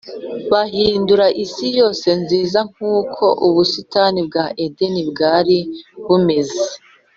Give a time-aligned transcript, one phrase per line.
[0.51, 5.57] bahindura isi yose nziza nk’uko ubusitani bwa edeni bwari
[6.07, 6.63] bumeze.